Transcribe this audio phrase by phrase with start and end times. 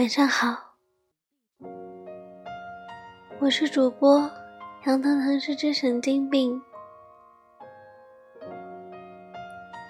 [0.00, 0.56] 晚上好，
[3.38, 4.30] 我是主播
[4.86, 6.58] 杨腾腾，是只神经病。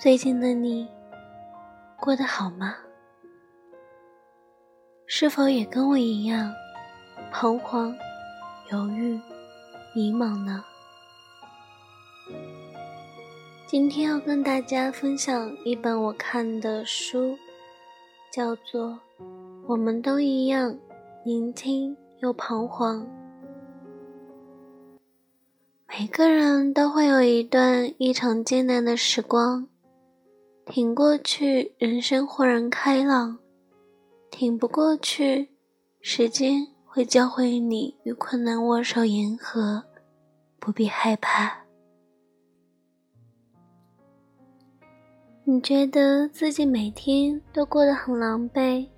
[0.01, 0.89] 最近的你
[1.97, 2.77] 过得好吗？
[5.07, 6.53] 是否也跟我一样
[7.31, 7.97] 彷徨、
[8.73, 9.13] 犹豫、
[9.95, 10.65] 迷茫呢？
[13.65, 17.39] 今天要跟大家分享一本我看的书，
[18.33, 18.89] 叫做
[19.67, 20.77] 《我们都一样，
[21.25, 23.03] 年轻又彷徨》。
[25.89, 29.69] 每个人都会有一段异常艰难的时光，
[30.67, 33.39] 挺过去，人生豁然开朗；
[34.31, 35.51] 挺不过去，
[36.01, 39.85] 时间会教会你与困难握手言和，
[40.59, 41.59] 不必害怕。
[45.45, 48.89] 你觉得自己每天都过得很狼狈，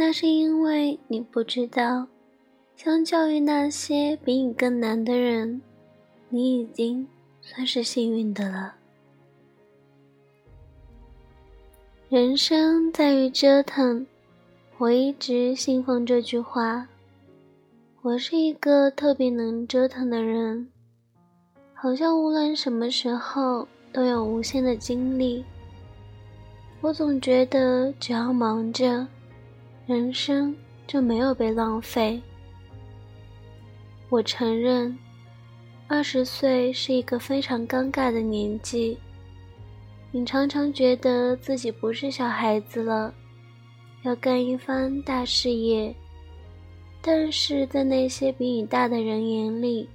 [0.00, 2.06] 那是因为你不知道，
[2.76, 5.60] 相较于那些比你更难的人，
[6.28, 7.04] 你已经
[7.42, 8.76] 算是幸运的了。
[12.08, 14.06] 人生在于折腾，
[14.76, 16.86] 我一直信奉这句话。
[18.02, 20.68] 我是一个特别能折腾的人，
[21.74, 25.44] 好像无论什么时候都有无限的精力。
[26.80, 29.04] 我总觉得，只要忙着，
[29.88, 30.54] 人生
[30.86, 32.20] 就没有被浪费。
[34.10, 34.94] 我承认，
[35.86, 38.98] 二十岁是一个非常尴尬的年纪。
[40.10, 43.14] 你常常觉得自己不是小孩子了，
[44.02, 45.94] 要干一番大事业，
[47.00, 49.88] 但是在那些比你大的人眼里，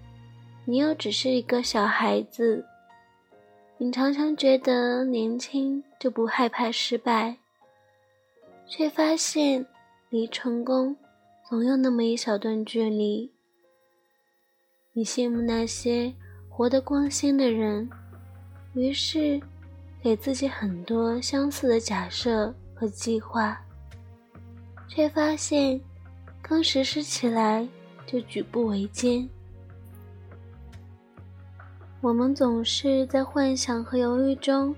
[0.65, 2.65] 你又只是一个小孩子。
[3.77, 7.37] 你常常觉得年轻就不害怕失败，
[8.65, 9.63] 却发现
[10.13, 10.95] 离成功
[11.49, 13.33] 总有那么一小段距离。
[14.91, 16.13] 你羡慕那些
[16.47, 17.89] 活得光鲜的人，
[18.75, 19.41] 于是
[20.03, 23.59] 给自己很多相似的假设和计划，
[24.87, 25.81] 却发现
[26.43, 27.67] 刚实施起来
[28.05, 29.27] 就举步维艰。
[32.01, 34.75] 我们总是在幻想和犹豫中，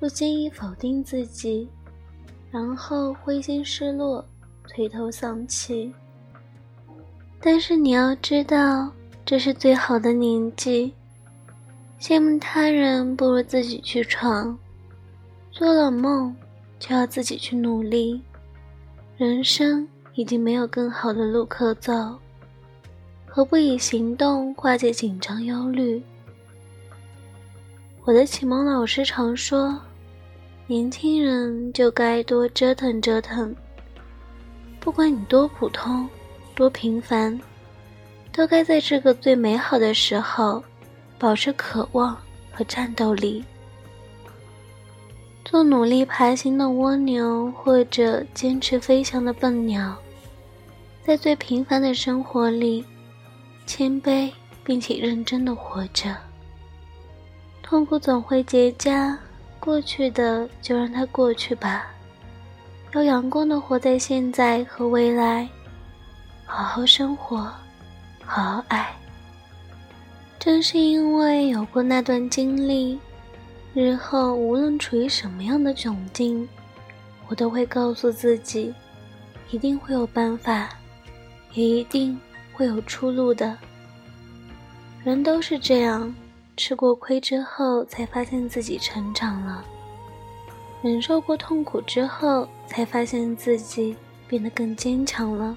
[0.00, 1.68] 不经意否定自己，
[2.50, 4.26] 然后灰心失落、
[4.66, 5.92] 垂头丧气。
[7.40, 8.92] 但是你要知道，
[9.24, 10.92] 这是最好的年纪。
[12.00, 14.58] 羡慕他人，不如自己去闯。
[15.50, 16.34] 做了梦，
[16.78, 18.20] 就要自己去努力。
[19.16, 22.18] 人生已经没有更好的路可走，
[23.26, 26.02] 何不以行动化解紧张忧虑？
[28.04, 29.78] 我的启蒙老师常说
[30.66, 33.54] ：“年轻人就该多折腾折腾，
[34.82, 36.08] 不管你多普通、
[36.56, 37.40] 多平凡，
[38.32, 40.60] 都该在这个最美好的时候，
[41.20, 42.20] 保持渴望
[42.52, 43.44] 和战斗力。
[45.44, 49.96] 做努力爬行的蜗牛，或者坚持飞翔的笨鸟，
[51.04, 52.84] 在最平凡的生活里，
[53.64, 54.32] 谦卑
[54.64, 56.16] 并且认真的活着。”
[57.62, 59.16] 痛苦总会结痂，
[59.60, 61.91] 过去的就让它过去吧。
[62.94, 65.48] 要阳光的活在现在和未来，
[66.44, 67.38] 好好生活，
[68.24, 68.94] 好好爱。
[70.38, 72.98] 正是因为有过那段经历，
[73.72, 76.46] 日后无论处于什么样的窘境，
[77.28, 78.74] 我都会告诉自己，
[79.50, 80.68] 一定会有办法，
[81.54, 82.20] 也一定
[82.52, 83.56] 会有出路的。
[85.02, 86.14] 人都是这样。
[86.54, 89.64] 吃过亏之后，才发现自己成长了；
[90.82, 93.96] 忍受过痛苦之后，才发现自己
[94.26, 95.56] 变得更坚强了。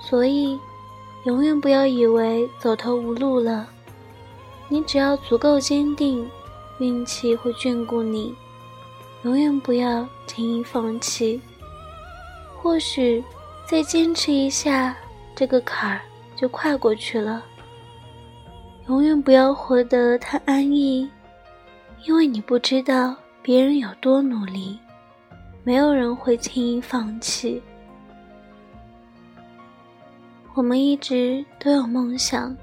[0.00, 0.58] 所以，
[1.26, 3.68] 永远不要以为走投无路了。
[4.68, 6.26] 你只要足够坚定，
[6.78, 8.34] 运气会眷顾你。
[9.24, 11.40] 永远不要轻易放弃。
[12.56, 13.22] 或许，
[13.68, 14.96] 再坚持一下，
[15.36, 16.00] 这个坎儿
[16.34, 17.44] 就跨过去了。
[18.88, 21.08] 永远不要活得太安逸，
[22.06, 24.78] 因为你不知道别人有多努力。
[25.64, 27.62] 没有人会轻易放弃。
[30.54, 32.56] 我们一直都有梦想，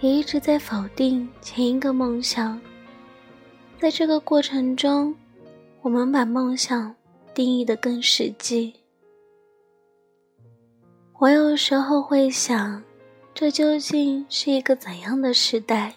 [0.00, 2.60] 也一直在否定前一个梦想。
[3.78, 5.14] 在这个过程中，
[5.82, 6.94] 我们把梦想
[7.34, 8.74] 定义的更实际。
[11.18, 12.82] 我有时候会想。
[13.36, 15.92] 这究竟是一个怎样的时代？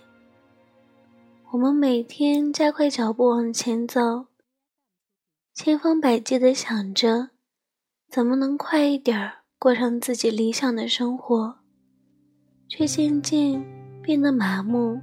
[1.54, 4.26] 我们每天加快脚步往前走，
[5.54, 7.30] 千方百计的想着
[8.10, 11.60] 怎么能快一点儿过上自己理想的生活，
[12.68, 13.64] 却渐渐
[14.04, 15.00] 变得麻木。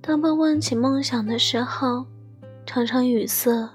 [0.00, 2.06] 当被问起梦想的时候，
[2.64, 3.68] 常常语塞。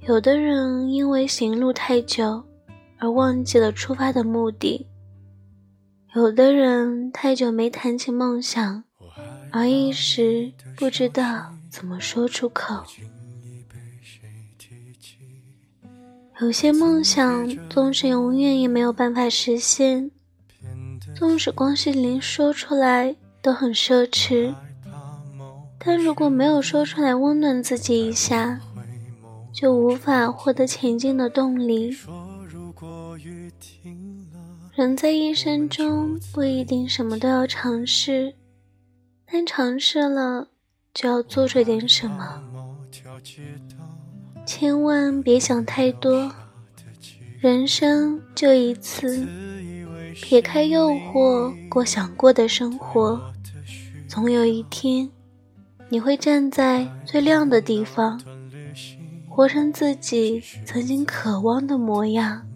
[0.00, 2.42] 有的人因为行路太久
[2.98, 4.88] 而忘记了出发的目的，
[6.16, 8.82] 有的人太久没谈起梦想，
[9.54, 12.82] 而一时不知道怎么说出口。
[16.40, 20.10] 有些梦想总是永远也没有办法实现，
[21.14, 24.52] 纵使光是连说出来都很奢侈，
[25.78, 28.60] 但如果没有说出来温暖自己一下。
[29.52, 31.96] 就无法获得前进的动力。
[34.74, 38.34] 人在一生中不一定什么都要尝试，
[39.34, 40.46] 但尝试了
[40.94, 42.40] 就要做出点什么。
[44.46, 46.32] 千万别想太多，
[47.40, 49.26] 人生就一次，
[50.22, 53.20] 撇开诱惑，过想过的生活。
[54.06, 55.10] 总有一天，
[55.88, 58.20] 你会站在最亮的地方。
[59.28, 62.46] 活成自己曾经渴望的模样。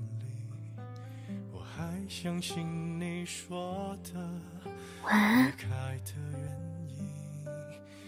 [5.03, 5.53] 晚安。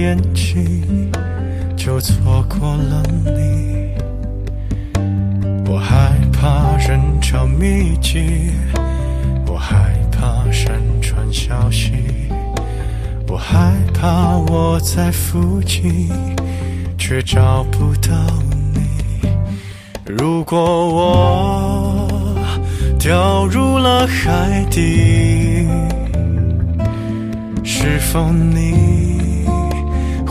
[0.00, 1.12] 眼睛
[1.76, 3.92] 就错过了你，
[5.70, 8.50] 我害怕人潮密集，
[9.46, 11.92] 我害怕山川消息，
[13.28, 16.08] 我害怕我在附近
[16.96, 18.16] 却找不到
[18.72, 19.28] 你。
[20.06, 20.58] 如果
[20.94, 22.08] 我
[22.98, 25.66] 掉入了海底。
[27.62, 29.19] 是否你